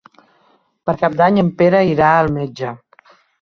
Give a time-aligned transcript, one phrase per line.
[0.89, 2.73] Per Cap d'Any en Pere irà al metge.